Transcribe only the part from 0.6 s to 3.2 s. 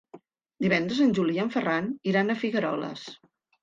Divendres en Juli i en Ferran iran a Figueroles.